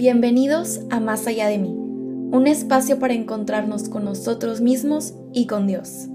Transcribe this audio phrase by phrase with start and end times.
[0.00, 5.66] Bienvenidos a Más allá de mí, un espacio para encontrarnos con nosotros mismos y con
[5.66, 6.08] Dios.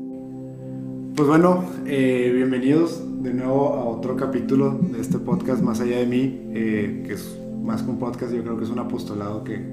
[1.15, 6.07] Pues bueno, eh, bienvenidos de nuevo a otro capítulo de este podcast Más allá de
[6.07, 9.63] mí, eh, que es más que un podcast, yo creo que es un apostolado que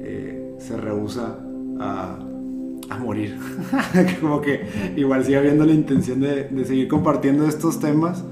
[0.00, 1.36] eh, se rehúsa
[1.80, 2.24] a,
[3.00, 3.36] morir.
[4.20, 4.60] Como que
[4.94, 8.22] igual sigue habiendo la intención de, de seguir compartiendo estos temas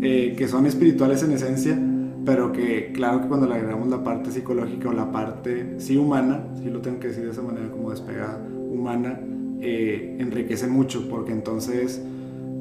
[0.00, 1.76] que son espirituales en esencia,
[2.24, 6.44] pero que claro que cuando le agregamos la parte psicológica o la parte sí humana,
[6.62, 8.38] sí lo tengo que decir de esa manera como despegada,
[8.70, 9.20] humana,
[9.60, 12.02] eh, enriquece mucho, porque entonces,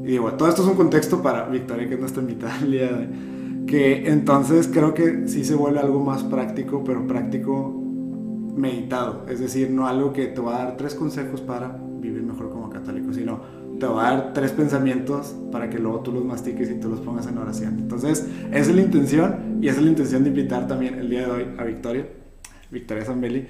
[0.04, 2.91] y digo, todo esto es un contexto para Victoria, que es nuestra invitada el día
[2.91, 3.08] de
[3.68, 7.84] que entonces creo que sí se vuelve algo más práctico, pero práctico
[8.55, 12.49] meditado, es decir, no algo que te va a dar tres consejos para vivir mejor
[12.49, 13.40] como católico, sino
[13.80, 16.99] te va a dar tres pensamientos para que luego tú los mastiques y tú los
[16.99, 17.77] pongas en oración.
[17.80, 21.27] Entonces, esa es la intención y esa es la intención de invitar también el día
[21.27, 22.08] de hoy a Victoria,
[22.71, 23.48] Victoria Zambelli,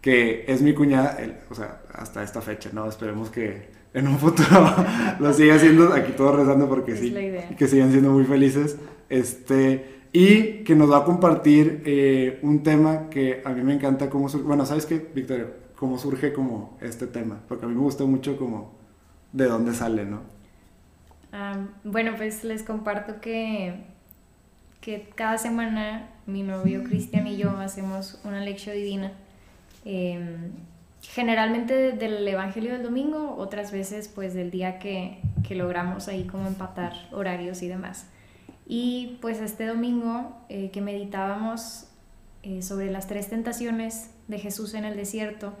[0.00, 1.18] que es mi cuñada,
[1.50, 2.88] o sea, hasta esta fecha, ¿no?
[2.88, 4.74] Esperemos que en un futuro
[5.20, 7.14] lo siga haciendo, aquí todos rezando porque sí,
[7.56, 8.76] que sigan siendo muy felices.
[9.08, 14.10] Este, y que nos va a compartir eh, un tema que a mí me encanta
[14.10, 15.46] cómo surge, bueno, ¿sabes qué, Victoria?
[15.76, 18.81] Cómo surge como este tema, porque a mí me gusta mucho como
[19.32, 20.20] de dónde sale, ¿no?
[21.82, 23.74] bueno, pues les comparto que,
[24.82, 29.12] que cada semana mi novio Cristian y yo hacemos una lección divina.
[29.84, 30.52] Em,
[31.00, 36.46] generalmente del Evangelio del Domingo, otras veces pues del día que, que, logramos ahí como
[36.46, 38.06] empatar horarios y demás.
[38.66, 41.86] Y pues este domingo eh, que meditábamos
[42.42, 45.54] eh, sobre las tres tentaciones de Jesús en el desierto,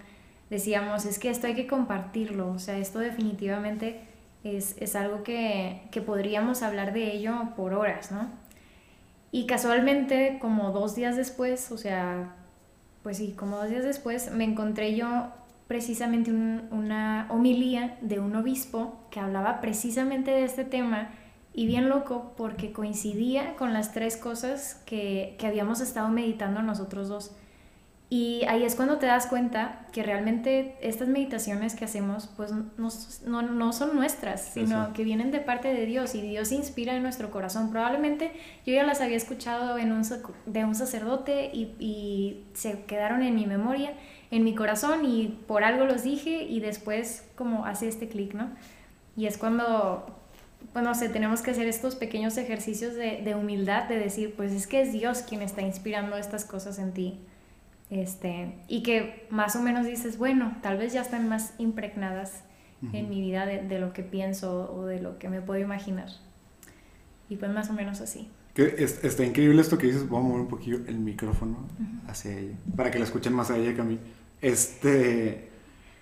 [0.52, 4.02] decíamos, es que esto hay que compartirlo, o sea, esto definitivamente
[4.44, 8.28] es, es algo que, que, podríamos hablar de ello por horas, ¿no?
[9.30, 12.34] Y casualmente, como dos días después, o sea,
[13.02, 15.28] pues sí, como dos días después, me encontré yo
[15.68, 21.12] precisamente una homilía de un obispo que hablaba precisamente de este tema
[21.54, 27.08] y bien loco porque coincidía con las tres cosas que, que habíamos estado meditando nosotros
[27.08, 27.34] dos.
[28.14, 32.90] Y ahí es cuando te das cuenta que realmente estas meditaciones que hacemos pues no,
[33.24, 37.02] no, no son nuestras, sino que vienen de parte de Dios y Dios inspira en
[37.02, 37.70] nuestro corazón.
[37.70, 38.32] Probablemente
[38.66, 40.02] yo ya las había escuchado en un,
[40.44, 43.94] de un sacerdote y, y se quedaron en mi memoria,
[44.30, 48.50] en mi corazón y por algo los dije y después como hace este clic, ¿no?
[49.16, 50.04] Y es cuando,
[50.74, 54.52] bueno, no sé, tenemos que hacer estos pequeños ejercicios de, de humildad, de decir, pues
[54.52, 57.18] es que es Dios quien está inspirando estas cosas en ti.
[57.92, 62.42] Este, y que más o menos dices, bueno, tal vez ya están más impregnadas
[62.94, 66.08] en mi vida de, lo que pienso o de lo que me puedo imaginar.
[67.28, 68.30] Y pues más o menos así.
[68.54, 71.68] Que está increíble esto que dices, voy a mover un poquillo el micrófono
[72.08, 73.98] hacia ella, para que la escuchen más a ella que a mí.
[74.40, 75.50] Este,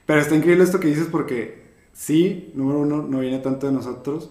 [0.07, 4.31] pero está increíble esto que dices porque sí, número uno, no viene tanto de nosotros,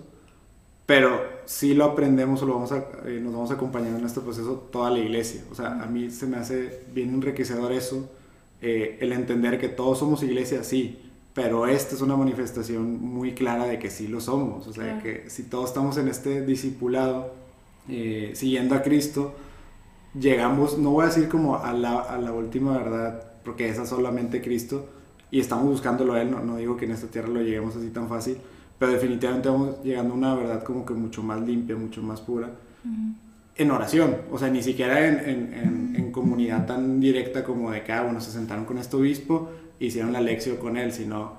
[0.89, 4.53] pero sí lo aprendemos o lo vamos a, eh, nos vamos acompañando en este proceso
[4.71, 5.43] toda la iglesia.
[5.51, 8.09] O sea, a mí se me hace bien enriquecedor eso,
[8.59, 10.97] eh, el entender que todos somos iglesia, sí,
[11.35, 14.65] pero esta es una manifestación muy clara de que sí lo somos.
[14.65, 17.35] O sea, que si todos estamos en este discipulado,
[17.87, 19.35] eh, siguiendo a Cristo,
[20.19, 23.89] llegamos, no voy a decir como a la, a la última verdad, porque esa es
[23.89, 24.89] solamente Cristo,
[25.29, 27.91] y estamos buscándolo a Él, no, no digo que en esta tierra lo lleguemos así
[27.91, 28.37] tan fácil,
[28.79, 32.49] pero definitivamente vamos llegando a una verdad como que mucho más limpia, mucho más pura.
[33.55, 37.91] En oración, o sea, ni siquiera en, en, en, comunidad tan directa como de que,
[37.91, 41.33] ah, bueno, se sentaron con este obispo, hicieron la lección con él, sino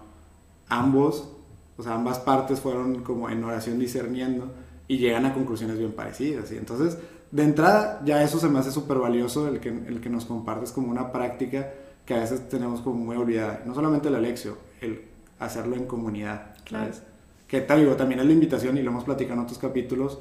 [0.68, 1.32] ambos,
[1.78, 4.52] o sea, ambas partes fueron como en oración discerniendo
[4.86, 6.52] y llegan a conclusiones bien parecidas.
[6.52, 6.98] Y entonces,
[7.30, 10.72] de entrada, ya eso se me hace súper valioso, el que, el que nos compartes
[10.72, 11.70] como una práctica
[12.04, 13.62] que a veces tenemos como muy olvidada.
[13.64, 15.04] No solamente la lección, el
[15.38, 17.02] hacerlo en comunidad, ¿sabes?
[17.50, 20.20] Que tal digo, también es la invitación, y lo hemos platicado en otros capítulos,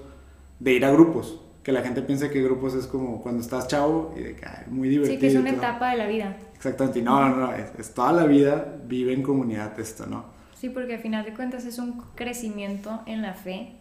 [0.59, 1.39] de ir a grupos.
[1.61, 4.89] Que la gente piense que grupos es como cuando estás chavo y de que muy
[4.89, 5.15] divertido.
[5.15, 6.35] Sí, que es una etapa de la vida.
[6.55, 10.25] Exactamente, y no, no, no, es, toda la vida, vive en comunidad esto, ¿no?
[10.57, 13.73] Sí, porque al final de cuentas es un crecimiento en la fe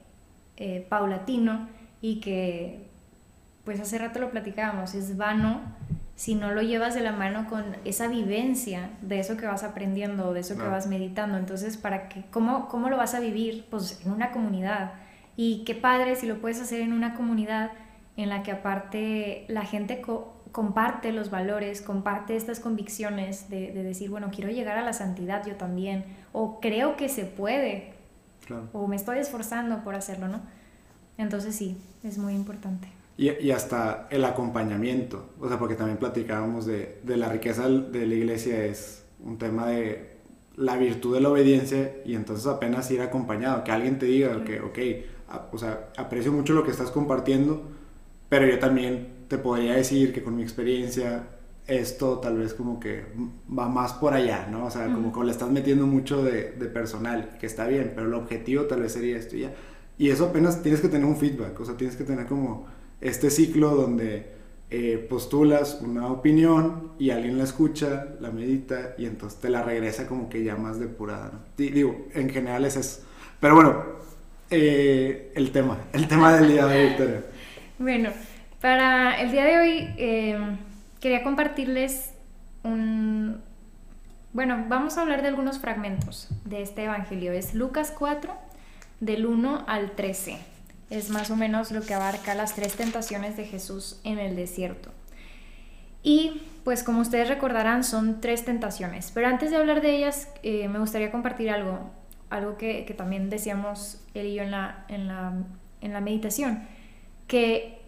[0.58, 1.68] eh, paulatino
[2.02, 2.86] y que,
[3.64, 5.60] pues hace rato lo platicábamos, es vano
[6.18, 10.34] si no lo llevas de la mano con esa vivencia de eso que vas aprendiendo,
[10.34, 11.38] de eso que vas meditando.
[11.38, 12.24] Entonces, ¿para qué?
[12.32, 13.66] ¿Cómo, ¿Cómo lo vas a vivir?
[13.70, 14.94] Pues en una comunidad.
[15.36, 17.70] Y qué padre si lo puedes hacer en una comunidad
[18.16, 20.02] en la que aparte la gente
[20.50, 25.54] comparte los valores, comparte estas convicciones de, decir, bueno, quiero llegar a la santidad yo
[25.54, 27.92] también, o creo que se puede,
[28.72, 30.40] o me estoy esforzando por hacerlo, ¿no?
[31.16, 32.97] Entonces sí, es muy importante.
[33.18, 35.30] Y, y, hasta el acompañamiento.
[35.40, 39.66] O sea, porque también platicábamos de, de, la riqueza de la iglesia, es un tema
[39.66, 40.18] de
[40.56, 44.60] la virtud de la obediencia y entonces apenas ir acompañado, que alguien te diga que,
[44.60, 44.78] ok,
[45.52, 47.62] o sea, aprecio mucho lo que estás compartiendo,
[48.28, 51.28] pero yo también te podría decir que con mi experiencia
[51.66, 53.04] esto tal vez como que
[53.56, 54.66] va más por allá, ¿no?
[54.66, 58.06] O sea, como que le estás metiendo mucho de, de, personal, que está bien, pero
[58.06, 59.52] el objetivo tal vez sería esto y ya.
[59.98, 62.66] Y eso apenas tienes que tener un feedback, o sea, tienes que tener como
[63.00, 64.32] este ciclo donde
[64.70, 70.06] eh, postulas una opinión y alguien la escucha, la medita y entonces te la regresa
[70.06, 71.40] como que ya más depurada, ¿no?
[71.56, 73.02] Digo, en general es eso.
[73.40, 73.82] Pero bueno,
[74.50, 77.22] eh, el tema, el tema del día de hoy, Victoria.
[77.80, 78.10] Bueno,
[78.60, 79.94] para el día de hoy...
[79.96, 80.38] Eh
[81.00, 82.12] quería compartirles
[82.62, 83.40] un...
[84.32, 87.32] Bueno, vamos a hablar de algunos fragmentos de este Evangelio.
[87.32, 88.32] Es Lucas 4,
[89.00, 90.38] del 1 al 13.
[90.90, 94.90] Es más o menos lo que abarca las tres tentaciones de Jesús en el desierto.
[96.02, 99.10] Y pues como ustedes recordarán son tres tentaciones.
[99.12, 101.90] Pero antes de hablar de ellas eh, me gustaría compartir algo,
[102.30, 105.34] algo que, que, también decíamos él y yo en la, en la,
[105.80, 106.66] en la meditación,
[107.26, 107.78] que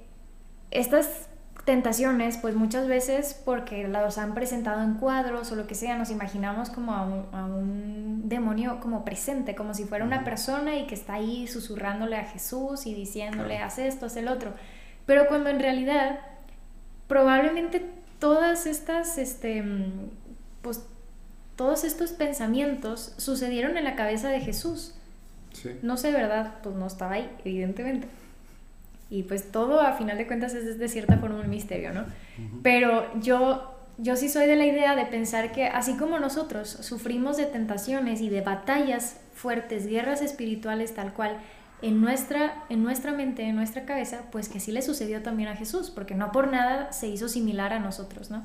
[0.71, 1.30] estas
[1.71, 6.11] tentaciones, pues muchas veces porque los han presentado en cuadros o lo que sea, nos
[6.11, 11.15] imaginamos como a un, demonio como presente, como si fuera una persona y que está
[11.15, 14.53] ahí susurrándole a Jesús y diciéndole, haz esto, haz el otro.
[15.07, 16.19] Pero cuando en realidad
[17.07, 17.89] probablemente
[18.19, 19.63] todas estas, este,
[20.63, 20.85] pues
[21.55, 24.97] todos estos pensamientos sucedieron en la cabeza de Jesús.
[25.83, 26.55] No sé, ¿verdad?
[26.65, 28.09] Pues no estaba ahí, evidentemente.
[29.11, 32.05] Y pues todo a final de cuentas es de cierta forma un misterio, ¿no?
[32.63, 37.37] Pero yo, yo sí soy de la idea de pensar que así como nosotros sufrimos
[37.37, 41.39] de tentaciones y de batallas fuertes, guerras espirituales tal cual,
[41.83, 45.57] en nuestra, en nuestra mente, en nuestra cabeza, pues que sí le sucedió también a
[45.57, 48.45] Jesús, porque no por nada se hizo similar a nosotros, ¿no?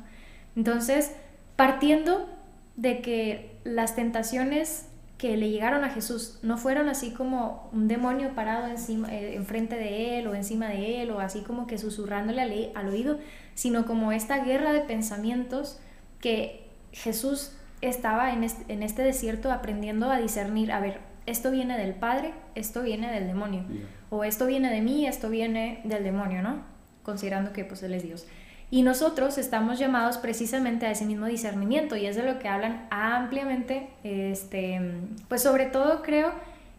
[0.56, 1.12] Entonces,
[1.56, 2.28] partiendo
[2.76, 8.36] de que las tentaciones que le llegaron a Jesús no fueron así como un demonio
[8.36, 12.42] parado encima, eh, enfrente de él o encima de él o así como que susurrándole
[12.42, 13.20] al, al oído,
[13.54, 15.80] sino como esta guerra de pensamientos
[16.20, 17.52] que Jesús
[17.82, 22.34] estaba en este, en este desierto aprendiendo a discernir, a ver, esto viene del Padre,
[22.54, 23.64] esto viene del demonio,
[24.10, 26.64] o esto viene de mí, esto viene del demonio, ¿no?
[27.04, 28.28] Considerando que pues Él es Dios.
[28.72, 32.88] Y nosotros estamos llamados precisamente a ese mismo discernimiento y es de lo que hablan
[32.90, 34.82] ampliamente, este,
[35.28, 36.34] pues sobre todo creo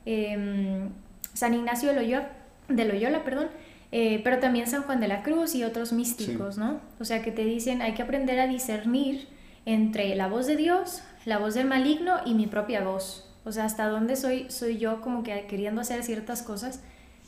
[0.05, 0.91] em,
[1.33, 2.29] San Ignacio de Loyola,
[2.69, 3.49] de Loyola perdón,
[3.93, 6.81] eh, pero también San Juan de la Cruz y otros místicos, ¿no?
[6.99, 9.29] O sea, que te dicen hay que aprender a discernir
[9.65, 13.29] entre la voz de Dios, la voz del maligno y mi propia voz.
[13.45, 16.83] O sea, hasta dónde soy, soy yo como que queriendo hacer ciertas cosas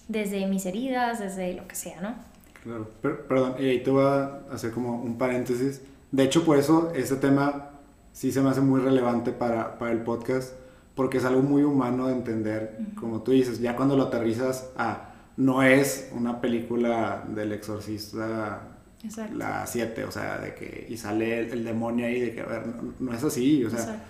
[0.08, 2.16] desde mis heridas, desde lo que sea, ¿no?
[2.62, 5.82] Claro, perdón, y ahí te voy a hacer como un paréntesis.
[6.10, 7.70] De hecho, por eso este tema
[8.12, 10.55] sí se me hace muy relevante para, para el podcast,
[10.94, 15.14] porque es algo muy humano de entender, como tú dices, ya cuando lo aterrizas a,
[15.37, 18.78] no es una película del exorcista
[19.34, 22.62] la 7, o sea, de que, y sale el, demonio ahí, de que, a ver,
[22.99, 24.05] no, es así, o sea,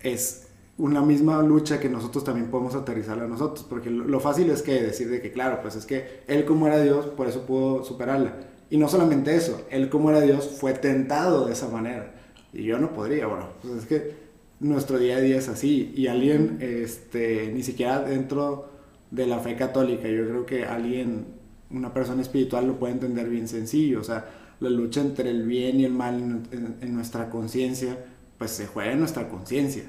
[0.00, 4.62] es una misma lucha que nosotros también podemos aterrizar a nosotros, porque lo, fácil es
[4.62, 7.84] que decir de que, claro, pues es que él como era Dios, por eso pudo
[7.84, 8.36] superarla.
[8.70, 12.14] Y no solamente eso, él como era Dios fue tentado de esa manera.
[12.54, 14.14] Y yo no podría, bueno, pues es que
[14.60, 15.92] nuestro día a día es así.
[15.94, 18.70] Y alguien, este, ni siquiera dentro
[19.10, 21.26] de la fe católica, yo creo que alguien,
[21.70, 24.00] una persona espiritual lo puede entender bien sencillo.
[24.00, 24.26] O sea,
[24.60, 26.44] la lucha entre el bien y el mal
[26.80, 27.98] en nuestra conciencia
[28.42, 29.84] pues se juega en nuestra conciencia.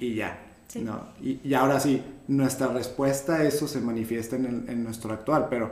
[0.00, 0.38] Y ya.
[0.76, 1.08] ¿no?
[1.20, 5.70] Y, ahora sí, nuestra respuesta a eso se manifiesta en, en, nuestro actual, pero,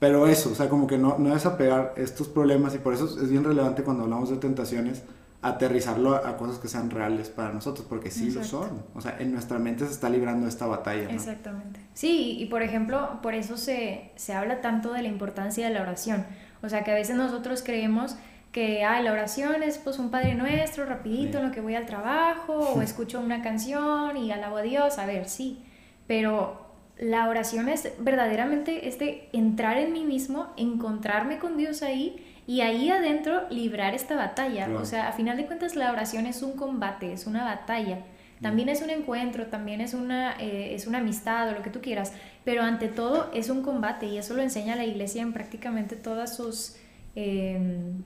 [0.00, 3.30] pero eso, o sea, como que no, no desapegar estos problemas y por eso es
[3.30, 5.04] bien relevante cuando hablamos de tentaciones
[5.42, 8.82] aterrizarlo a, cosas que sean reales para nosotros, porque sí lo son.
[8.96, 11.08] O sea, en nuestra mente se está librando esta batalla.
[11.08, 11.78] Exactamente.
[11.94, 15.82] Sí, y por ejemplo, por eso se, se habla tanto de la importancia de la
[15.82, 16.26] oración.
[16.62, 18.16] O sea, que a veces nosotros creemos
[18.52, 21.86] que ah, la oración es pues un Padre Nuestro, rapidito en lo que voy al
[21.86, 25.62] trabajo, o escucho una canción y alabo a Dios, a ver, sí,
[26.06, 26.66] pero
[26.98, 32.90] la oración es verdaderamente este entrar en mí mismo, encontrarme con Dios ahí y ahí
[32.90, 34.68] adentro librar esta batalla.
[34.76, 38.00] O sea, a final de cuentas la oración es un combate, es una batalla.
[38.42, 41.80] También es un encuentro, también es una, eh, es una amistad o lo que tú
[41.80, 42.12] quieras,
[42.44, 46.36] pero ante todo es un combate y eso lo enseña la iglesia en prácticamente todas
[46.36, 46.76] sus...
[47.14, 48.02] Em,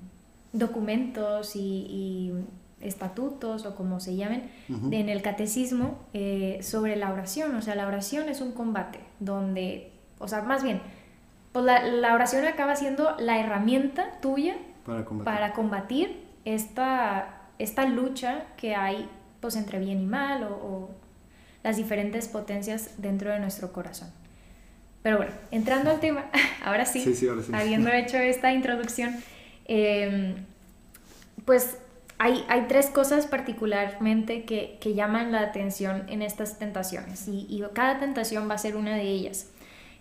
[0.54, 2.32] documentos y,
[2.80, 4.50] estatutos o como se llamen
[4.90, 7.54] en el catecismo eh, sobre la oración.
[7.56, 10.82] O sea, la oración es un combate donde, o sea, más bien,
[11.52, 15.24] pues la, la oración acaba siendo la herramienta tuya Para combatir.
[15.24, 19.08] para combatir esta, esta lucha que hay
[19.40, 20.90] pues entre bien y mal o, o
[21.62, 24.10] las diferentes potencias dentro de nuestro corazón.
[25.02, 26.26] Pero bueno, entrando al tema,
[26.64, 27.50] ahora sí, Sí, sí, ahora sí.
[27.54, 29.14] habiendo hecho esta introducción,
[29.66, 30.34] eh,
[31.44, 31.78] pues
[32.18, 38.54] hay, tres cosas particularmente que, llaman la atención en estas tentaciones y, cada tentación va
[38.54, 39.50] a ser una de ellas.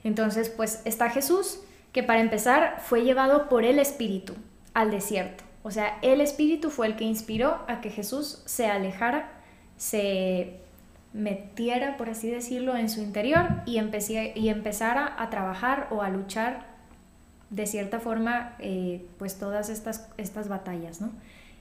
[0.03, 1.60] Entonces, pues está Jesús,
[1.91, 4.36] que para empezar fue llevado por el Espíritu
[4.74, 5.43] al desierto.
[5.63, 9.32] O sea, el Espíritu fue el que inspiró a que Jesús se alejara,
[9.77, 10.60] se
[11.13, 13.79] metiera, por así decirlo, en su interior y,
[14.36, 16.73] y empezara a trabajar o a luchar
[17.53, 21.12] de cierta forma, eh, pues todas estas, estas batallas, ¿no?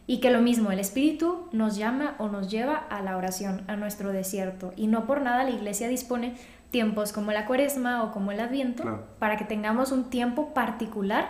[0.06, 3.76] Y que lo mismo, el Espíritu nos llama o nos lleva a la oración, a
[3.76, 4.72] nuestro desierto.
[4.76, 6.34] Y no por nada la iglesia dispone
[6.70, 8.82] tiempos como la cuaresma o como el adviento
[9.18, 11.28] para que tengamos un tiempo particular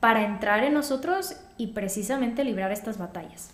[0.00, 3.50] para entrar en nosotros y precisamente librar estas batallas.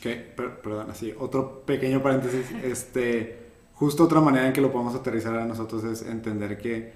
[0.00, 4.94] Que, per- perdón, así, otro pequeño paréntesis, este, justo otra manera en que lo podemos
[4.94, 6.92] aterrizar a nosotros es entender que,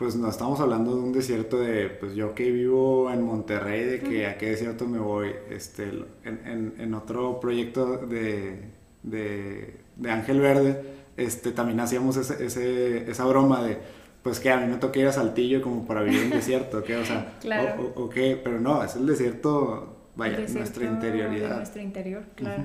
[0.00, 4.00] pues no estamos hablando de un desierto de, pues yo que vivo en Monterrey, de
[4.00, 5.90] que a qué desierto me voy, este,
[6.24, 8.62] en, en- en otro proyecto de,
[9.02, 10.80] de, de Ángel Verde,
[11.18, 13.76] este, también hacíamos ese, ese- esa broma de,
[14.22, 16.96] pues que a mí me toca ir a Saltillo como para vivir en desierto, ¿qué?
[16.96, 17.92] O sea, Claro.
[17.94, 21.56] o, o- o qué, pero no, es el desierto, vaya, El desierto nuestra de interioridad.
[21.56, 22.64] nuestro interior, claro.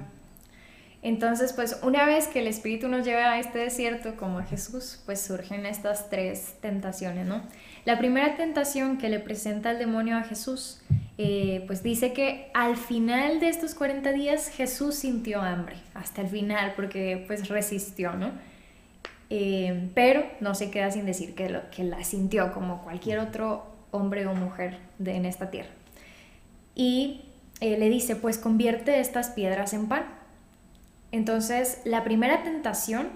[1.06, 5.04] Entonces, pues una vez que el Espíritu nos lleva a este desierto como a Jesús,
[5.06, 7.44] pues surgen estas tres tentaciones, ¿no?
[7.86, 10.82] La primera tentación que le presenta el demonio a Jesús,
[11.20, 16.28] eh, pues dice que al final de estos 40 días Jesús sintió hambre, hasta el
[16.28, 18.32] final, porque pues resistió, ¿no?
[19.30, 23.68] Eh, pero no se queda sin decir que, lo, que la sintió como cualquier otro
[23.92, 25.70] hombre o mujer de, en esta tierra.
[26.74, 27.26] Y
[27.62, 30.15] eh, le dice, pues convierte estas piedras en pan.
[31.12, 33.10] Entonces, la primera tentación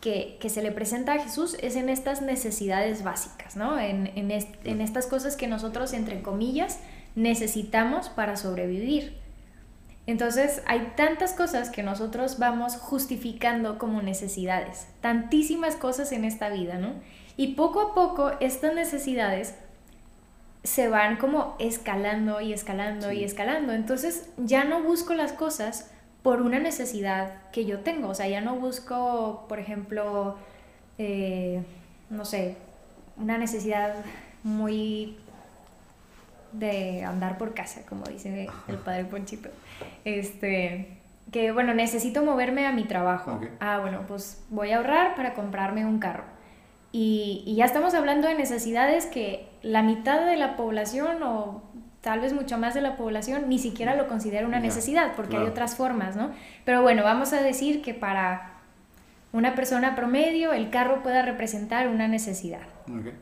[0.00, 3.78] que, que se le presenta a Jesús es en estas necesidades básicas, ¿no?
[3.78, 6.78] En, en, est- en estas cosas que nosotros, entre comillas,
[7.14, 9.16] necesitamos para sobrevivir.
[10.06, 16.78] Entonces, hay tantas cosas que nosotros vamos justificando como necesidades, tantísimas cosas en esta vida,
[16.78, 16.92] ¿no?
[17.36, 19.54] Y poco a poco estas necesidades
[20.62, 23.72] se van como escalando y escalando y escalando.
[23.72, 25.90] Entonces ya no busco las cosas
[26.26, 28.08] por una necesidad que yo tengo.
[28.08, 30.36] O sea, ya no busco, por ejemplo,
[30.98, 31.62] eh,
[32.10, 32.56] no sé,
[33.16, 33.94] una necesidad
[34.42, 35.18] muy
[36.50, 39.50] de andar por casa, como dice el padre Ponchito.
[40.04, 40.98] Este,
[41.30, 43.38] que bueno, necesito moverme a mi trabajo.
[43.60, 46.24] Ah, bueno, pues voy a ahorrar para comprarme un carro.
[46.90, 51.62] Y, y ya estamos hablando de necesidades que la mitad de la población o
[52.06, 55.42] tal vez mucho más de la población ni siquiera lo considera una necesidad porque hay
[55.42, 56.30] otras formas, ¿no?
[56.64, 58.60] Pero bueno, vamos a decir que para
[59.32, 62.62] una persona promedio el carro pueda representar una necesidad.
[62.88, 63.12] Ok.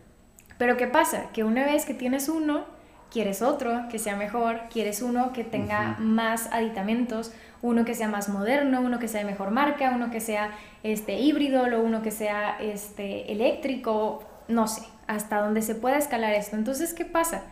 [0.58, 1.30] Pero ¿qué pasa?
[1.32, 2.66] Que una vez que tienes uno,
[3.10, 8.28] quieres otro que sea mejor, quieres uno que tenga más aditamentos, uno que sea más
[8.28, 10.50] moderno, uno que sea de mejor marca, uno que sea
[10.82, 16.34] este híbrido, o uno que sea este eléctrico, no sé, hasta donde se pueda escalar
[16.34, 16.54] esto.
[16.56, 17.44] Entonces, ¿qué pasa?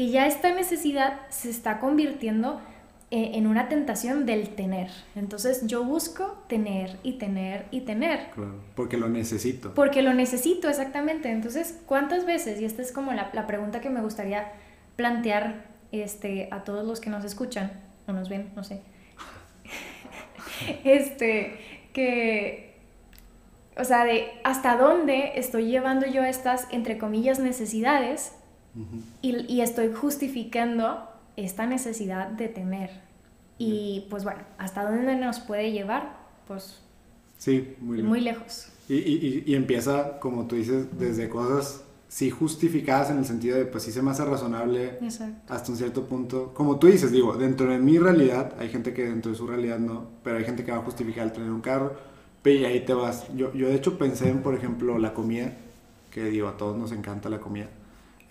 [0.00, 2.58] Que ya esta necesidad se está convirtiendo
[3.10, 4.88] eh, en una tentación del tener.
[5.14, 8.30] Entonces, yo busco tener y tener y tener.
[8.30, 9.74] Claro, porque lo necesito.
[9.74, 11.30] Porque lo necesito, exactamente.
[11.30, 12.62] Entonces, ¿cuántas veces?
[12.62, 14.50] Y esta es como la, la pregunta que me gustaría
[14.96, 17.70] plantear este, a todos los que nos escuchan
[18.08, 18.80] o nos ven, no sé.
[20.84, 21.60] este,
[21.92, 22.74] que,
[23.76, 28.32] o sea, de hasta dónde estoy llevando yo estas, entre comillas, necesidades
[28.74, 29.02] Ujú.
[29.22, 32.90] y, y estoy justificando esta necesidad de tener.
[33.58, 36.16] Y pues bueno, ¿hasta dónde nos puede llevar?
[36.46, 36.80] Pues
[37.38, 38.06] Sí, muy bien.
[38.06, 38.68] muy lejos.
[38.88, 43.64] Y, y, y- empieza, como tú dices, desde cosas sí justificadas en el sentido de,
[43.66, 45.52] pues sí se me hace razonable Exacto.
[45.54, 46.52] hasta un cierto punto.
[46.54, 49.78] Como tú dices, digo, dentro de mi realidad, hay gente que dentro de su realidad
[49.78, 51.94] no, pero hay gente que va a justificar el tener un carro,
[52.44, 53.26] y ahí te vas.
[53.36, 55.52] Yo, yo de hecho pensé en, por ejemplo, la comida,
[56.10, 57.68] que digo, a todos nos encanta la comida.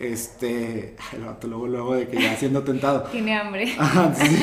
[0.00, 3.02] Este, el vato luego, luego de que ya siendo tentado.
[3.12, 3.74] Tiene hambre.
[3.78, 4.36] Ajá, sí.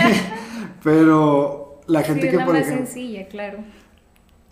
[0.84, 3.60] Pero la gente Sí, es que, la por más ejemplo, sencilla, claro.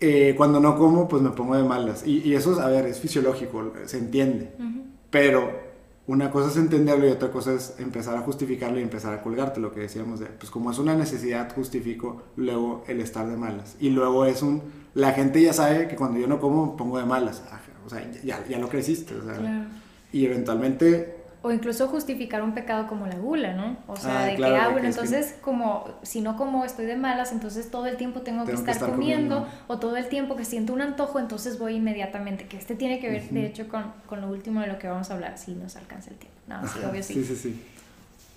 [0.00, 2.06] eh, cuando no como, pues me pongo de malas.
[2.06, 4.52] Y, y eso, es, a ver, es fisiológico, se entiende.
[4.58, 4.82] Ujú.
[5.10, 5.66] Pero
[6.08, 9.60] una cosa es entenderlo y otra cosa es empezar a justificarlo y empezar a colgarte,
[9.60, 13.76] lo que decíamos de, pues como es una necesidad, justifico luego el estar de malas.
[13.80, 14.62] Y luego es un,
[14.94, 17.42] la gente ya sabe que cuando yo no como, pongo de malas.
[17.46, 19.14] Ajá, O sea, ya, ya lo creciste.
[19.14, 19.66] O sea, Claro.
[20.12, 23.76] Y eventualmente, o incluso justificar un pecado como la gula, ¿no?
[23.86, 26.36] O sea, Ah, de claro, que, ah, bueno, que es que- entonces como, si no
[26.36, 29.36] como estoy de malas, entonces todo el tiempo tengo, que Tengo que estar, estar comiendo,
[29.42, 29.62] comiendo.
[29.68, 33.08] o todo el tiempo que siento un antojo, entonces voy inmediatamente, que este tiene que
[33.10, 35.76] ver, de hecho, con, con lo último de lo que vamos a hablar, si nos
[35.76, 36.36] alcanza el tiempo.
[36.48, 37.14] No, sí, obvio sí.
[37.14, 37.62] Sí, sí, sí.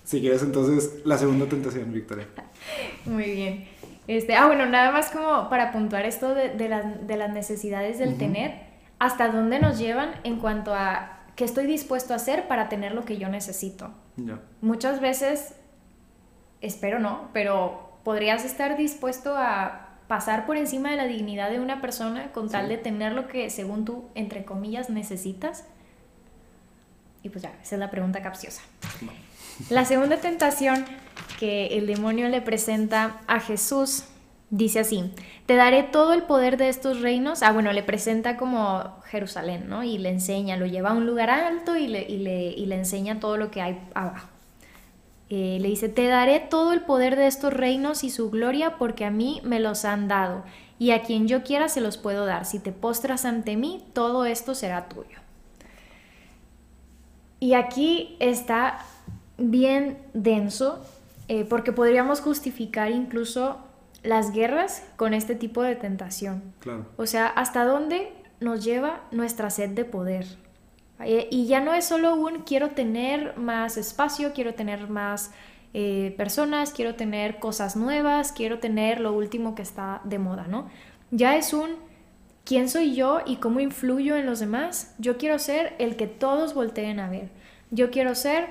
[0.03, 2.27] Si quieres, entonces, la segunda tentación, Victoria.
[3.05, 3.65] Muy bien.
[4.07, 7.97] Este, ah, bueno, nada más como para puntuar esto de, de las, de las necesidades
[7.99, 8.17] del Ujú.
[8.19, 8.53] tener,
[8.99, 13.05] hasta dónde nos llevan en cuanto a qué estoy dispuesto a hacer para tener lo
[13.05, 13.91] que yo necesito.
[14.59, 15.53] Muchas veces,
[16.59, 21.79] espero no, pero podrías estar dispuesto a pasar por encima de la dignidad de una
[21.79, 22.71] persona con tal Sí.
[22.71, 25.63] de tener lo que según tú, entre comillas, necesitas.
[27.23, 28.61] Y pues ya, esa es la pregunta capciosa.
[29.69, 30.85] La segunda tentación
[31.39, 34.03] que el demonio le presenta a Jesús
[34.49, 35.11] dice así,
[35.45, 37.43] te daré todo el poder de estos reinos.
[37.43, 39.83] Ah, bueno, le presenta como Jerusalén, ¿no?
[39.83, 42.75] Y le enseña, lo lleva a un lugar alto y le, y le, y le
[42.75, 44.27] enseña todo lo que hay abajo.
[45.29, 49.05] Eh, le dice, te daré todo el poder de estos reinos y su gloria porque
[49.05, 50.43] a mí me los han dado
[50.79, 52.45] y a quien yo quiera se los puedo dar.
[52.45, 55.19] Si te postras ante mí, todo esto será tuyo.
[57.39, 58.79] Y aquí está
[59.37, 60.83] bien denso,
[61.27, 63.59] eh, porque podríamos justificar incluso
[64.03, 66.41] las guerras con este tipo de tentación.
[66.59, 66.85] Claro.
[66.97, 70.25] O sea, ¿hasta dónde nos lleva nuestra sed de poder?
[71.01, 75.31] Eh, y ya no es solo un quiero tener más espacio, quiero tener más
[75.73, 80.69] eh, personas, quiero tener cosas nuevas, quiero tener lo último que está de moda, ¿no?
[81.11, 81.69] Ya es un
[82.43, 84.93] quién soy yo y cómo influyo en los demás.
[84.97, 87.29] Yo quiero ser el que todos volteen a ver.
[87.71, 88.47] Yo quiero ser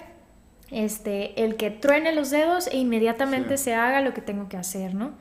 [0.70, 3.64] este, el que truene los dedos e inmediatamente Sí.
[3.64, 5.12] se haga lo que tengo que hacer, ¿no?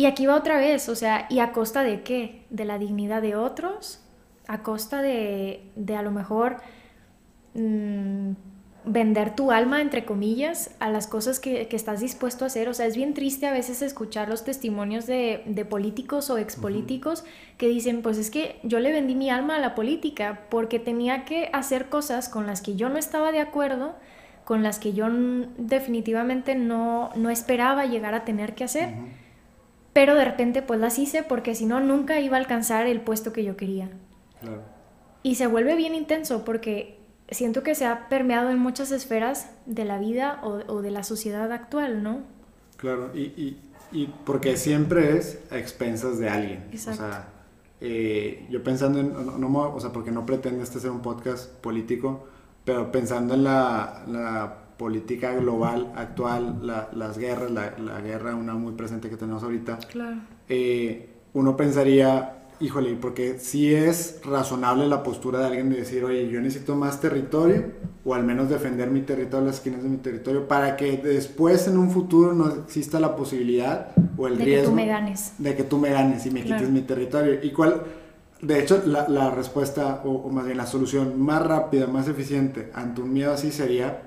[0.00, 2.46] Y aquí va otra vez, o sea, ¿y a costa de qué?
[2.48, 4.00] ¿De la dignidad de otros?
[4.48, 6.56] ¿A costa de, de a lo mejor
[7.52, 8.30] mm,
[8.86, 12.70] vender tu alma, entre comillas, a las cosas que, que estás dispuesto a hacer?
[12.70, 17.24] O sea, es bien triste a veces escuchar los testimonios de, de políticos o expolíticos
[17.58, 21.26] que dicen, pues es que yo le vendí mi alma a la política porque tenía
[21.26, 23.96] que hacer cosas con las que yo no estaba de acuerdo,
[24.46, 25.08] con las que yo
[25.58, 28.94] definitivamente no, no esperaba llegar a tener que hacer.
[29.92, 33.32] Pero de repente pues las hice porque si no nunca iba a alcanzar el puesto
[33.32, 33.90] que yo quería.
[34.40, 34.62] Claro.
[35.22, 36.98] Y se vuelve bien intenso porque
[37.28, 41.02] siento que se ha permeado en muchas esferas de la vida o, o de la
[41.02, 42.22] sociedad actual, ¿no?
[42.76, 43.60] Claro, y, y,
[43.92, 46.68] y porque siempre es a expensas de alguien.
[46.72, 47.04] Exacto.
[47.04, 47.28] O sea,
[47.80, 52.26] eh, yo pensando en, no, o sea, porque no pretende este ser un podcast político,
[52.64, 58.54] pero pensando en la, la política global actual, la- las guerras, la, la guerra, una
[58.54, 60.16] muy presente que tenemos ahorita, Claro.
[60.48, 66.28] eh, uno pensaría, híjole, porque si es razonable la postura de alguien de decir, oye,
[66.30, 67.64] yo necesito más territorio,
[68.06, 71.76] o al menos defender mi territorio, las esquinas de mi territorio, para que después en
[71.76, 75.34] un futuro no exista la posibilidad o el de que riesgo tú me ganes.
[75.36, 76.62] de que tú me ganes y me Claro.
[76.62, 77.34] quites mi territorio.
[77.42, 77.82] ¿Y cuál?
[78.40, 82.70] De hecho, la, la respuesta, o, o más bien la solución más rápida, más eficiente
[82.72, 84.00] ante un miedo así sería,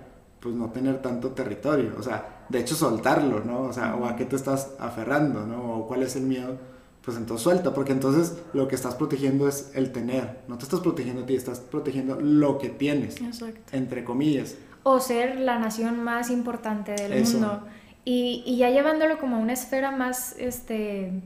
[0.44, 1.94] pues no tener tanto territorio.
[1.98, 3.62] O sea, de hecho soltarlo, ¿no?
[3.62, 5.78] O sea, o a qué te estás aferrando, ¿no?
[5.78, 6.58] O cuál es el miedo.
[7.02, 10.42] Pues entonces suelta, porque entonces lo que estás protegiendo es el tener.
[10.50, 13.62] No te estás protegiendo a ti, estás protegiendo lo que tienes, Exacto.
[13.72, 14.56] entre comillas.
[14.84, 17.40] O ser la nación más importante del Eso.
[17.40, 17.64] mundo.
[18.04, 21.22] Y, y ya llevándolo como a una esfera más, este,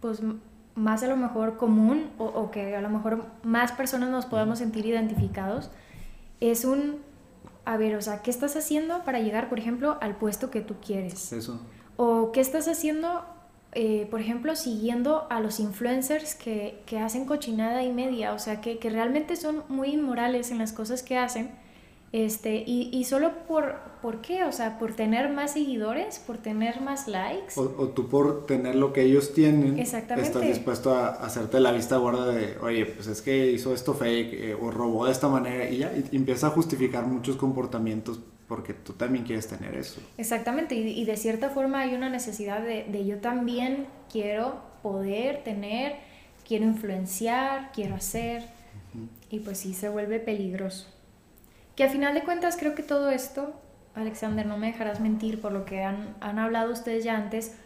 [0.00, 0.22] pues
[0.74, 4.58] más a lo mejor común o, o que a lo mejor más personas nos podamos
[4.58, 5.70] sentir identificados,
[6.40, 6.96] es un,
[7.70, 10.74] a ver, o sea, ¿qué estás haciendo para llegar, por ejemplo, al puesto que tú
[10.84, 11.32] quieres?
[11.32, 11.60] Eso.
[11.96, 13.24] ¿O qué estás haciendo,
[13.74, 18.32] eh, por ejemplo, siguiendo a los influencers que, que hacen cochinada y media?
[18.32, 21.52] O sea, que, que realmente son muy inmorales en las cosas que hacen.
[22.12, 24.42] Este, y, y solo por, ¿por qué?
[24.42, 27.54] O sea, por tener más seguidores, por tener más likes.
[27.56, 30.26] O, o tú por tener lo que ellos tienen, Exactamente.
[30.28, 34.32] estás dispuesto a hacerte la vista gorda de, oye, pues es que hizo esto fake
[34.32, 38.18] eh, o robó de esta manera y ya, y, y empieza a justificar muchos comportamientos
[38.48, 40.00] porque tú también quieres tener eso.
[40.18, 45.44] Exactamente, y, y de cierta forma hay una necesidad de, de yo también quiero poder
[45.44, 45.94] tener,
[46.44, 48.42] quiero influenciar, quiero hacer,
[49.30, 50.88] y pues sí se vuelve peligroso.
[51.80, 53.54] Que a final de cuentas creo que todo esto,
[53.94, 57.56] Alexander, no me dejarás mentir por lo que han, han hablado ustedes ya antes,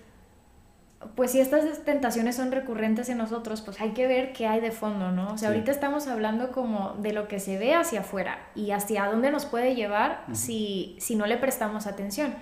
[1.17, 4.71] pues si estas tentaciones son recurrentes en nosotros, pues hay que ver qué hay de
[4.71, 5.33] fondo, ¿no?
[5.33, 5.55] O sea, Sí.
[5.57, 9.47] ahorita estamos hablando como de lo que se ve hacia afuera y hacia dónde nos
[9.47, 12.35] puede llevar si, si no le prestamos atención.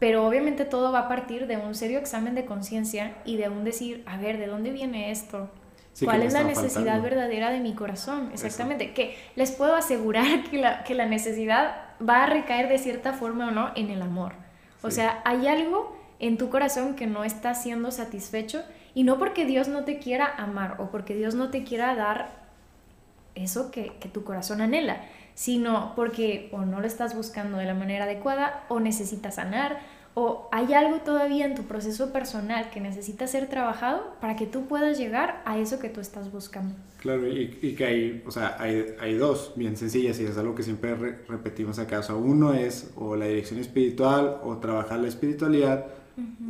[0.00, 3.62] Pero obviamente todo va a partir de un serio examen de conciencia y de un
[3.62, 5.48] decir, a ver, ¿de dónde viene esto?
[6.00, 7.02] Sí, ¿Cuál es la necesidad faltando.
[7.02, 8.30] verdadera de mi corazón?
[8.32, 8.94] Exactamente.
[8.94, 13.48] Que les puedo asegurar que la, que la necesidad va a recaer de cierta forma
[13.48, 14.32] o no en el amor.
[14.82, 18.62] O sea, hay algo en tu corazón que no está siendo satisfecho
[18.94, 22.30] y no porque Dios no te quiera amar o porque Dios no te quiera dar
[23.34, 25.02] eso que, que tu corazón anhela,
[25.34, 29.80] sino porque o no lo estás buscando de la manera adecuada o necesitas sanar
[30.14, 34.66] o hay algo todavía en tu proceso personal que necesita ser trabajado para que tú
[34.66, 36.74] puedas llegar a eso que tú estás buscando.
[36.98, 40.54] Claro, y, y que hay, o sea, hay, hay, dos bien sencillas y es algo
[40.54, 40.94] que siempre
[41.28, 42.00] repetimos acá.
[42.00, 45.86] O sea, uno es o la dirección espiritual o trabajar la espiritualidad,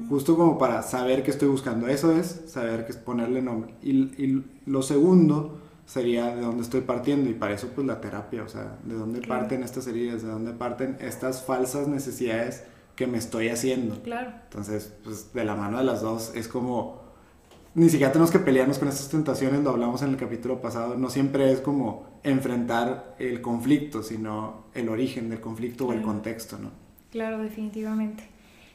[0.08, 1.86] justo como para saber qué estoy buscando.
[1.86, 3.74] Eso es saber qué es ponerle nombre.
[3.82, 3.90] Y,
[4.24, 8.48] y, lo segundo sería de dónde estoy partiendo y para eso pues la terapia, o
[8.48, 12.64] sea, de dónde parten estas heridas, de dónde parten estas falsas necesidades
[13.00, 14.02] que me estoy haciendo.
[14.02, 14.30] Claro.
[14.44, 17.00] Entonces, pues de la mano de las dos es como,
[17.74, 21.08] ni siquiera tenemos que pelearnos con estas tentaciones, lo hablamos en el capítulo pasado, no
[21.08, 26.72] siempre es como enfrentar el conflicto, sino el origen del conflicto o el contexto, ¿no?
[27.10, 28.28] Claro, definitivamente.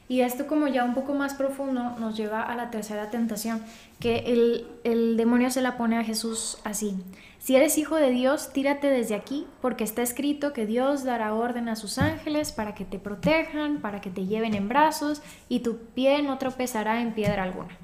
[0.08, 3.62] Y esto como ya un poco más profundo nos lleva a la tercera tentación,
[3.98, 6.96] que el, el demonio se la pone a Jesús así.
[7.40, 11.68] Si eres hijo de Dios, tírate desde aquí, porque está escrito que Dios dará orden
[11.68, 15.78] a sus ángeles para que te protejan, para que te lleven en brazos, y tu
[15.78, 17.76] pie no tropezará en piedra alguna.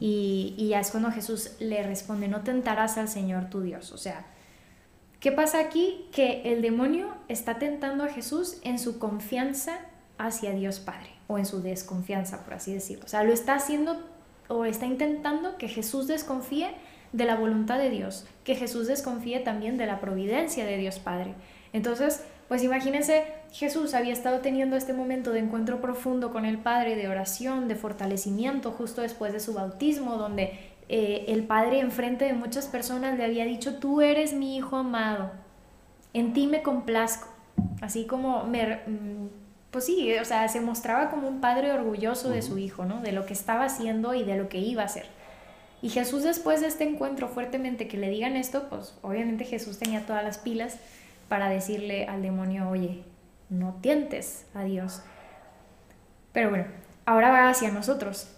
[0.00, 3.92] Y, y ya es cuando Jesús le responde, no tentarás al Señor tu Dios.
[3.92, 4.26] O sea,
[5.20, 6.06] ¿qué pasa aquí?
[6.12, 9.78] Que el demonio está tentando a Jesús en su confianza
[10.18, 13.04] hacia Dios Padre, o en su desconfianza, por así decirlo.
[13.04, 13.98] O sea, lo está haciendo
[14.48, 16.70] o está intentando que Jesús desconfíe
[17.12, 21.34] de la voluntad de Dios, que Jesús desconfíe también de la providencia de Dios Padre.
[21.72, 26.96] Entonces, pues imagínense, Jesús había estado teniendo este momento de encuentro profundo con el Padre,
[26.96, 30.58] de oración, de fortalecimiento, justo después de su bautismo, donde
[30.88, 35.30] eh, el Padre enfrente de muchas personas le había dicho, tú eres mi Hijo amado,
[36.12, 37.28] en ti me complazco,
[37.80, 38.80] así como me...
[38.86, 39.43] Mm,
[39.74, 43.00] pues sí, o sea, se mostraba como un padre orgulloso de su hijo, ¿no?
[43.00, 45.06] De lo que estaba haciendo y de lo que iba a hacer.
[45.82, 50.06] Y Jesús después de este encuentro fuertemente que le digan esto, pues obviamente Jesús tenía
[50.06, 50.76] todas las pilas
[51.28, 53.02] para decirle al demonio, oye,
[53.48, 55.02] no tientes a Dios.
[56.32, 56.66] Pero bueno,
[57.04, 58.28] ahora va hacia nosotros.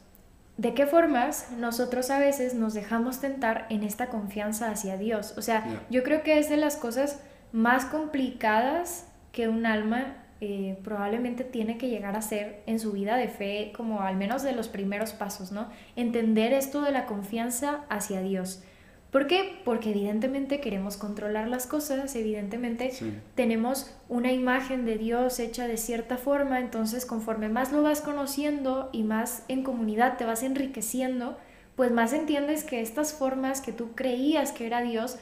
[0.56, 5.34] ¿De qué formas nosotros a veces nos dejamos tentar en esta confianza hacia Dios?
[5.36, 7.20] O sea, yo creo que es de las cosas
[7.52, 13.16] más complicadas que un alma eh, probablemente tiene que llegar a ser en su vida
[13.16, 15.68] de fe como al menos de los primeros pasos, ¿no?
[15.96, 18.62] Entender esto de la confianza hacia Dios.
[19.10, 19.60] ¿Por qué?
[19.64, 22.92] Porque evidentemente queremos controlar las cosas, evidentemente
[23.34, 28.90] tenemos una imagen de Dios hecha de cierta forma, entonces conforme más lo vas conociendo
[28.92, 31.38] y más en comunidad te vas enriqueciendo,
[31.76, 35.16] pues más entiendes que estas formas que tú creías que era Dios,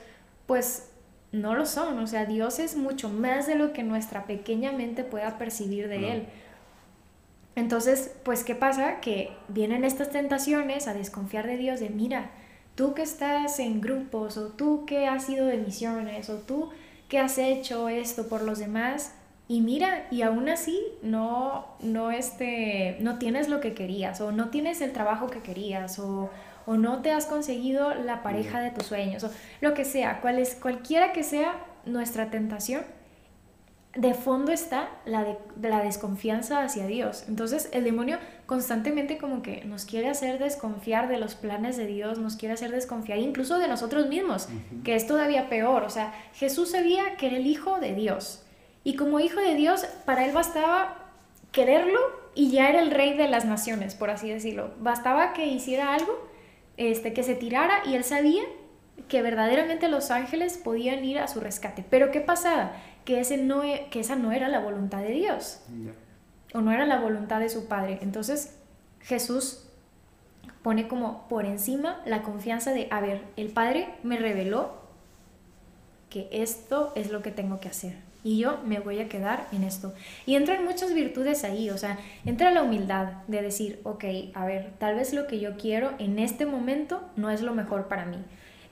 [0.46, 0.90] pues
[1.34, 1.98] no lo son.
[1.98, 6.12] O sea, Dios es mucho más de lo que nuestra pequeña mente pueda percibir de
[6.12, 6.26] Él.
[7.56, 9.00] Entonces, pues, ¿qué pasa?
[9.00, 12.30] Que vienen estas tentaciones a desconfiar de Dios, de mira,
[12.74, 16.70] tú que estás en grupos, o tú que has ido de misiones, o tú
[17.08, 19.14] que has hecho esto por los demás,
[19.46, 24.48] y mira, y aún así no, no, este, no tienes lo que querías, o no
[24.48, 26.30] tienes el trabajo que querías, o,
[26.66, 30.38] o no te has conseguido la pareja de tus sueños o lo que sea, cual
[30.38, 32.82] es, cualquiera que sea nuestra tentación,
[33.96, 37.24] de fondo está la, de, la desconfianza hacia Dios.
[37.28, 42.18] Entonces el demonio constantemente como que nos quiere hacer desconfiar de los planes de Dios,
[42.18, 44.48] nos quiere hacer desconfiar incluso de nosotros mismos,
[44.82, 45.84] que es todavía peor.
[45.84, 48.42] O sea, Jesús sabía que era el Hijo de Dios.
[48.82, 50.96] Y como Hijo de Dios, para él bastaba
[51.52, 52.00] quererlo
[52.34, 54.72] y ya era el rey de las naciones, por así decirlo.
[54.80, 56.33] Bastaba que hiciera algo
[56.76, 58.42] este, que se tirara y él sabía
[59.08, 61.84] que verdaderamente los ángeles podían ir a su rescate.
[61.88, 62.72] Pero ¿qué pasaba?
[63.04, 65.60] Que, ese no, e, que esa no era la voluntad de Dios.
[66.54, 67.98] O no era la voluntad de su Padre.
[68.02, 68.56] Entonces
[69.00, 69.66] Jesús
[70.62, 74.84] pone como por encima la confianza de, a ver, el Padre me reveló
[76.08, 79.62] que esto es lo que tengo que hacer y yo me voy a quedar en
[79.62, 79.94] esto.
[80.26, 84.72] Y entran muchas virtudes ahí, o sea, entra la humildad de decir, ok, a ver,
[84.78, 88.18] tal vez lo que yo quiero en este momento no es lo mejor para mí.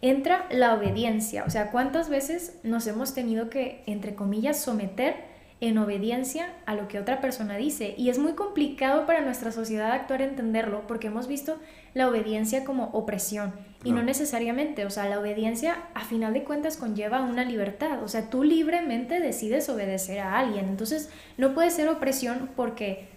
[0.00, 5.30] Entra la obediencia, o sea, ¿cuántas veces nos hemos tenido que, entre comillas, someter
[5.62, 7.94] en obediencia a lo que otra persona dice.
[7.96, 11.56] Y es muy complicado para nuestra sociedad actuar entenderlo porque hemos visto
[11.94, 14.02] la obediencia como opresión y no.
[14.02, 18.44] necesariamente, o sea, la obediencia a final de cuentas conlleva una libertad, o sea, tú
[18.44, 23.08] libremente decides obedecer a alguien, entonces no puede ser opresión porque,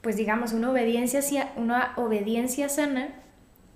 [0.00, 3.08] pues digamos, una obediencia, una obediencia sana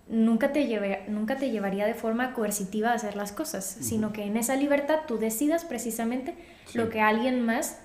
[0.08, 4.24] nunca te, lleve, nunca te llevaría de forma coercitiva a hacer las cosas, sino que
[4.24, 6.34] en esa libertad tú decidas precisamente
[6.74, 7.78] lo que alguien más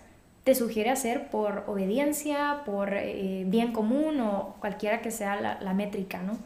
[0.43, 5.73] te sugiere hacer por obediencia, por eh, bien común o cualquiera que sea la, la
[5.73, 6.37] métrica, ¿no?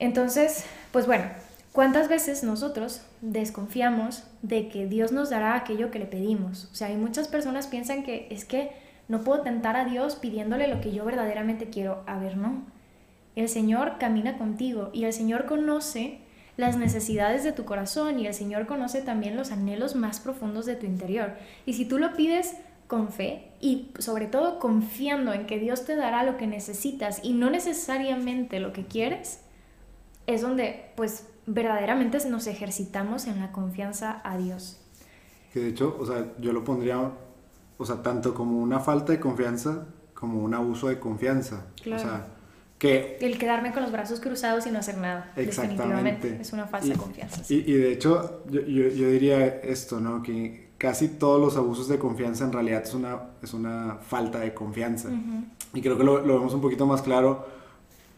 [0.00, 1.26] Entonces, pues bueno,
[1.72, 6.68] ¿cuántas veces nosotros desconfiamos de que Dios nos dará aquello que le pedimos?
[6.72, 8.72] O sea, hay muchas personas piensan que es que
[9.08, 12.02] no puedo tentar a Dios pidiéndole lo que yo verdaderamente quiero.
[12.06, 12.64] A ver, no.
[13.36, 16.18] El Señor camina contigo y el Señor conoce
[16.56, 20.76] las necesidades de tu corazón y el Señor conoce también los anhelos más profundos de
[20.76, 21.34] tu interior.
[21.66, 25.94] Y si tú lo pides con fe y sobre todo confiando en que Dios te
[25.94, 29.40] dará lo que necesitas y no necesariamente lo que quieres,
[30.26, 34.80] es donde pues verdaderamente nos ejercitamos en la confianza a Dios.
[35.52, 37.10] Que de hecho, o sea, yo lo pondría,
[37.76, 41.66] o sea, tanto como una falta de confianza como un abuso de confianza.
[41.82, 42.02] Claro.
[42.02, 42.26] O sea,
[42.78, 43.18] que...
[43.20, 45.32] El quedarme con los brazos cruzados y no hacer nada.
[45.34, 46.38] Definitivamente.
[46.40, 47.42] Es una falsa y, confianza.
[47.48, 50.22] Y, y, de hecho, yo, yo, yo, diría esto, ¿no?
[50.22, 54.54] Que casi todos los abusos de confianza en realidad es una, es una falta de
[54.54, 55.08] confianza.
[55.08, 55.44] Uh -huh.
[55.74, 57.46] Y creo que lo, lo, vemos un poquito más claro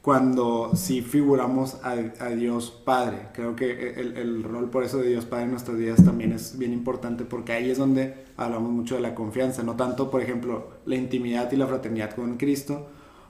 [0.02, 3.28] cuando sí figuramos a, a Dios Padre.
[3.32, 6.58] Creo que el, el, rol por eso de Dios Padre en nuestras vidas también es
[6.58, 10.70] bien importante porque ahí es donde hablamos mucho de la confianza, no tanto, por ejemplo,
[10.86, 12.88] la intimidad y la fraternidad con Cristo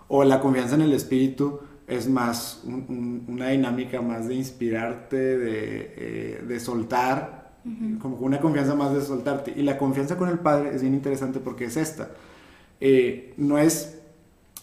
[0.08, 5.16] o la confianza en el Espíritu es más un, un, una dinámica más de inspirarte,
[5.16, 7.98] de, eh, de soltar, uh -huh.
[7.98, 9.52] como una confianza más de soltarte.
[9.54, 12.10] Y la confianza con el Padre es bien interesante porque es esta.
[12.80, 14.01] Eh, no es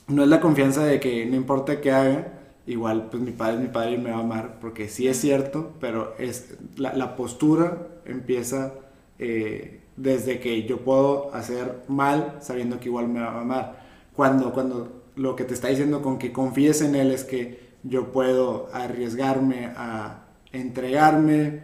[0.09, 2.33] no es la confianza de que no importa qué haga,
[2.65, 5.19] igual pues mi padre es mi padre y me va a amar, porque sí es
[5.19, 8.73] cierto, pero es la, postura empieza
[9.17, 13.79] eh, desde que yo puedo hacer mal sabiendo que igual me va a amar.
[14.15, 18.11] Cuando, cuando lo que te está diciendo con que confíes en él es que yo
[18.11, 21.63] puedo arriesgarme a entregarme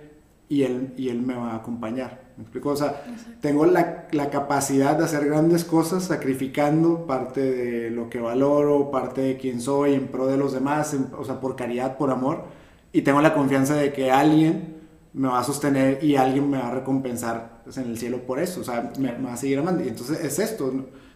[0.50, 2.25] y él, y él me va a acompañar.
[2.38, 2.70] ¿Me explico?
[2.70, 3.40] O sea, Exacto.
[3.42, 9.22] tengo la, la, capacidad de hacer grandes cosas sacrificando parte de lo que valoro, parte
[9.22, 12.44] de quién soy, en pro de los demás, en, o sea, por caridad, por amor.
[12.92, 14.76] Y tengo la confianza de que alguien
[15.14, 18.40] me va a sostener y alguien me va a recompensar pues, en el cielo por
[18.40, 18.62] eso.
[18.62, 19.84] O sea, me, me, va a seguir amando.
[19.84, 20.72] Y entonces es esto.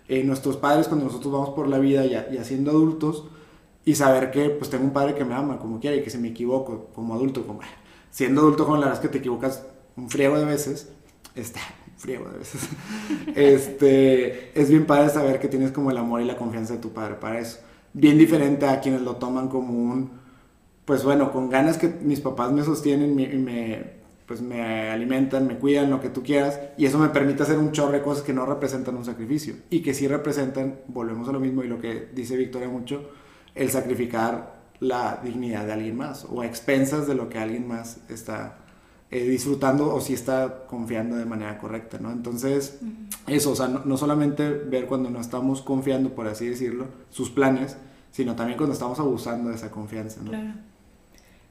[0.08, 3.26] Eh, nuestros padres, cuando nosotros vamos por la vida ya, ya siendo adultos,
[3.86, 6.18] y saber que pues tengo un padre que me ama como quiera y que si
[6.18, 7.60] me equivoco como adulto, como
[8.12, 10.92] siendo adulto, con la verdad es que te equivocas un friego de veces
[11.42, 11.62] está
[11.98, 12.62] frío a veces.
[13.36, 16.92] este, es bien padre saber que tienes como el amor y la confianza de tu
[16.92, 17.60] padre para eso.
[17.94, 20.12] Bien diferente a quienes lo toman como un,
[20.86, 24.00] pues bueno, con ganas que mis papás me sostienen y me,
[24.30, 27.72] pues me alimentan, me cuidan, lo que tú quieras, y eso me permite hacer un
[27.72, 31.40] chorro de cosas que no representan un sacrificio y que sí representan, volvemos a lo
[31.40, 33.10] mismo y lo que dice Victoria mucho,
[33.56, 38.02] el sacrificar la dignidad de alguien más o a expensas de lo que alguien más
[38.08, 38.59] está
[39.12, 42.12] eh, disfrutando o si está confiando de manera correcta, ¿no?
[42.12, 43.34] Entonces, uh -huh.
[43.34, 47.32] eso, o sea, no, no, solamente ver cuando no estamos confiando, por así decirlo, sus
[47.32, 47.76] planes,
[48.12, 50.30] sino también cuando estamos abusando de esa confianza, ¿no?
[50.30, 50.54] Claro.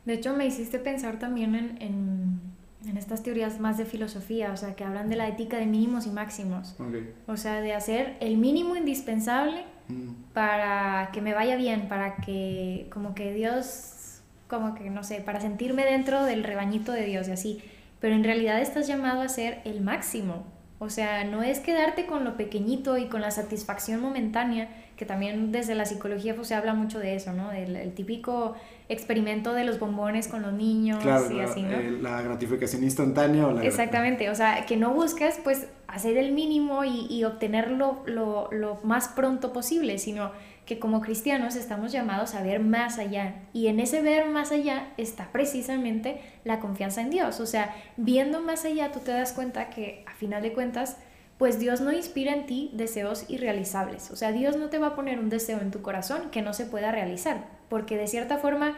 [0.04, 2.40] De hecho, me hiciste pensar también en, en,
[2.88, 6.06] en, estas teorías más de filosofía, o sea, que hablan de la ética de mínimos
[6.06, 6.76] y máximos.
[6.78, 7.12] Okay.
[7.26, 10.32] O sea, de hacer el mínimo indispensable mm.
[10.32, 13.98] para que me vaya bien, para que como que Dios
[14.48, 17.62] como que, no sé, para sentirme dentro del rebañito de Dios y así.
[18.00, 20.44] Pero en realidad estás llamado a ser el máximo.
[20.80, 25.50] O sea, no es quedarte con lo pequeñito y con la satisfacción momentánea, que también
[25.50, 27.50] desde la psicología pues, se habla mucho de eso, ¿no?
[27.50, 28.54] El, el típico
[28.88, 31.72] experimento de los bombones con los niños claro, y la, así, ¿no?
[31.72, 36.32] Eh, la gratificación instantánea o la Exactamente, o sea, que no buscas pues hacer el
[36.32, 40.30] mínimo y, y obtenerlo lo, lo más pronto posible, sino
[40.68, 43.36] que como cristianos estamos llamados a ver más allá.
[43.54, 47.40] Y en ese ver más allá está precisamente la confianza en Dios.
[47.40, 50.98] O sea, viendo más allá tú te das cuenta que a final de cuentas,
[51.38, 54.10] pues Dios no inspira en ti deseos irrealizables.
[54.10, 56.52] O sea, Dios no te va a poner un deseo en tu corazón que no
[56.52, 57.46] se pueda realizar.
[57.70, 58.76] Porque de cierta forma,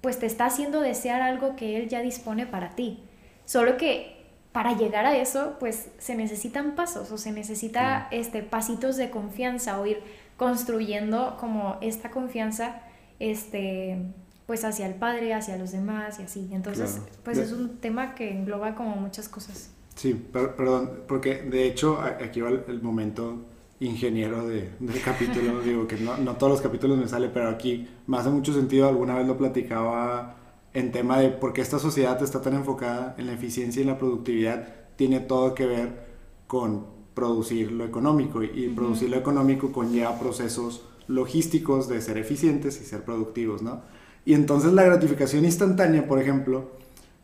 [0.00, 2.98] pues te está haciendo desear algo que Él ya dispone para ti.
[3.44, 4.25] Solo que
[4.56, 9.78] para llegar a eso, pues se necesitan pasos o se necesita este, pasitos de confianza
[9.78, 9.98] o ir
[10.38, 12.80] construyendo como esta confianza
[13.18, 13.98] este,
[14.46, 16.48] pues hacia el Padre, hacia los demás y así.
[16.52, 17.06] Entonces, claro.
[17.22, 19.72] pues es un tema que engloba como muchas cosas.
[19.94, 23.44] Sí, per perdón, porque de hecho aquí va el momento
[23.80, 27.86] ingeniero de, del capítulo, digo que no, no todos los capítulos me sale, pero aquí
[28.06, 30.34] me hace mucho sentido, alguna vez lo platicaba
[30.76, 33.96] en tema de por qué esta sociedad está tan enfocada en la eficiencia y la
[33.96, 36.06] productividad, tiene todo que ver
[36.46, 36.84] con
[37.14, 38.74] producir lo económico y uh -huh.
[38.74, 43.80] producir lo económico conlleva procesos logísticos de ser eficientes y ser productivos, ¿no?
[44.26, 46.72] Y entonces la gratificación instantánea, por ejemplo,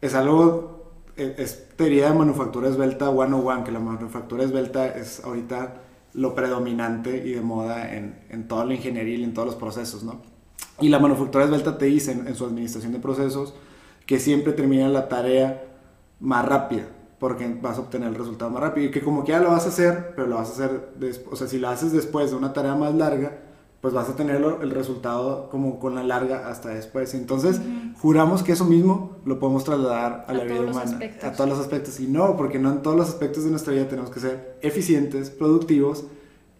[0.00, 5.82] es algo e, es teoría de manufactura esbelta 101, que la manufactura esbelta es ahorita
[6.14, 10.04] lo predominante y de moda en, en toda la ingeniería y en todos los procesos,
[10.04, 10.31] ¿no?
[10.80, 13.54] Y la manufactura esbelta te dice en, su administración de procesos
[14.06, 15.64] que siempre termina la tarea
[16.20, 16.84] más rápida,
[17.18, 19.66] porque vas a obtener el resultado más rápido y que como que ya lo vas
[19.66, 20.92] a hacer, pero lo vas a hacer,
[21.30, 23.38] o sea, si lo haces después de una tarea más larga,
[23.82, 27.14] pues vas a tener el resultado como con la larga hasta después.
[27.14, 27.60] Entonces,
[28.00, 31.98] juramos que eso mismo lo podemos trasladar a, la vida humana, a todos los aspectos.
[31.98, 35.30] Y no, porque no en todos los aspectos de nuestra vida tenemos que ser eficientes,
[35.30, 36.04] productivos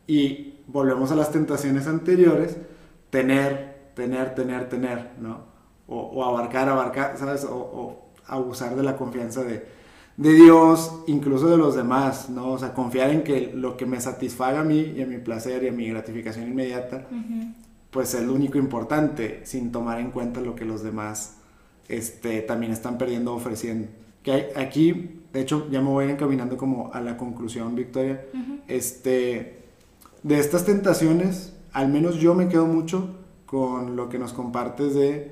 [0.09, 2.57] y volvemos a las tentaciones anteriores,
[3.11, 5.53] tener, tener, tener, tener, ¿no?
[5.87, 7.45] O, abarcar, abarcar, ¿sabes?
[7.45, 9.67] o abusar de la confianza de
[10.17, 12.53] de Dios, incluso de los demás, ¿no?
[12.53, 15.65] O sea, confiar en que lo que me satisfaga a mí y a mi placer
[15.65, 17.07] y a mi gratificación inmediata,
[17.91, 21.37] pues es lo único importante, sin tomar en cuenta lo que los demás
[21.89, 23.89] este, también están perdiendo ofreciendo.
[24.23, 28.25] Que hay, aquí, de hecho, ya me voy encaminando como a la conclusión, Victoria,
[28.69, 29.63] este,
[30.23, 33.17] de estas tentaciones, al menos yo me quedo mucho
[33.53, 35.31] con lo que nos compartes de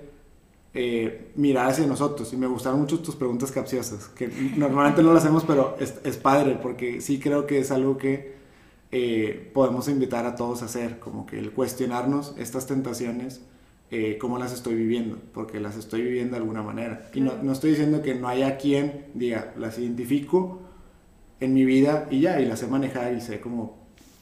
[0.74, 2.30] eh, mirar hacia nosotros.
[2.34, 4.28] Y me gustaron mucho tus preguntas capciosas, que
[4.58, 8.34] normalmente no las hacemos, pero es, es padre, porque sí creo que es algo que
[8.92, 13.40] eh, podemos invitar a todos a hacer, como que el cuestionarnos estas tentaciones,
[13.90, 17.08] eh, cómo las estoy viviendo, porque las estoy viviendo de alguna manera.
[17.14, 20.60] Y no, no estoy diciendo que no haya quien diga, las identifico
[21.40, 23.79] en mi vida y ya, y las sé manejar y sé cómo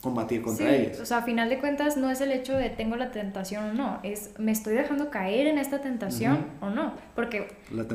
[0.08, 1.00] combatir contra ellos.
[1.00, 3.74] O sea, a final de cuentas no es el hecho de tengo la tentación o
[3.74, 6.94] no, es me estoy dejando caer en esta tentación o no.
[7.14, 7.48] Porque,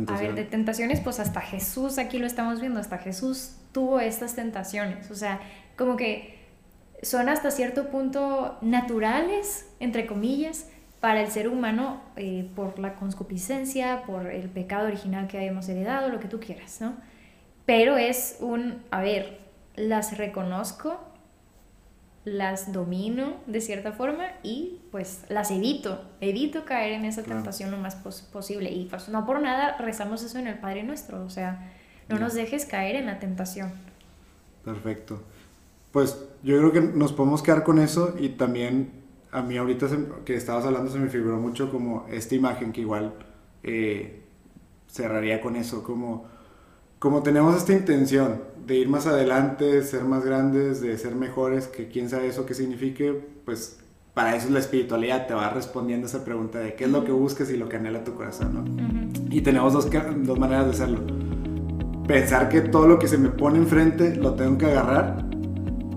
[0.08, 4.36] a ver, de tentaciones, pues hasta Jesús, aquí lo estamos viendo, hasta Jesús tuvo estas
[4.36, 5.12] tentaciones.
[5.12, 5.40] O sea,
[5.78, 6.40] como que
[7.02, 10.68] son hasta cierto punto naturales, entre comillas,
[11.00, 16.08] para el ser humano eh, por la conscupiscencia, por el pecado original que habíamos heredado,
[16.08, 16.94] lo que tú quieras, ¿no?
[17.66, 19.40] Pero es un, a ver,
[19.76, 21.00] las reconozco,
[22.26, 27.78] las domino de cierta forma y pues las evito, evito caer en esa tentación lo
[27.78, 28.72] más posible.
[28.72, 31.72] Y pues no por nada rezamos eso en el Padre Nuestro, o sea,
[32.08, 33.72] no nos dejes caer en la tentación.
[34.64, 35.22] Perfecto.
[35.92, 39.88] Pues yo creo que nos podemos quedar con eso y también a mí ahorita
[40.26, 43.14] que estabas hablando se me figuró mucho como esta imagen que igual
[43.64, 44.22] eh,
[44.88, 46.28] cerraría con eso, como,
[47.04, 51.90] como tenemos esta intención de ir más adelante, ser más grandes, de ser mejores, que
[51.90, 53.12] quién sabe eso qué signifique,
[53.44, 53.78] pues
[54.14, 57.12] para eso es la espiritualidad, te va respondiendo esa pregunta de qué es lo que
[57.12, 59.26] buscas y lo que anhela tu corazón, ¿no?
[59.30, 61.02] Y tenemos dos, dos maneras de hacerlo.
[62.08, 65.26] Pensar que todo lo que se me pone enfrente lo tengo que agarrar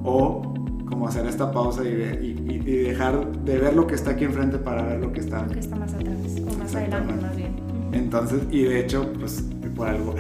[0.03, 0.43] o
[0.89, 4.59] como hacer esta pausa y, y, y, dejar de ver lo que está aquí enfrente
[4.59, 7.55] para ver lo que está, lo que está más atrás o más adelante más bien.
[7.93, 9.45] Entonces, y de hecho, pues
[9.77, 10.15] por algo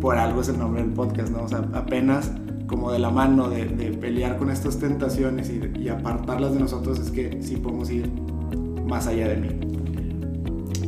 [0.00, 1.44] por algo es el nombre del podcast, ¿no?
[1.44, 2.30] O sea, apenas
[2.66, 3.64] como de la mano de,
[4.00, 8.10] pelear con estas tentaciones y, apartarlas de nosotros es que sí podemos ir
[8.86, 9.48] más allá de mí.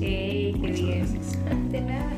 [0.01, 1.07] ¡Ey, qué bien!
[1.71, 2.13] De nada.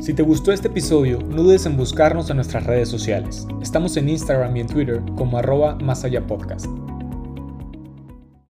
[0.00, 3.46] Si te gustó este episodio, no dudes en buscarnos en nuestras redes sociales.
[3.62, 6.66] Estamos en Instagram y en Twitter como arroba más allá podcast.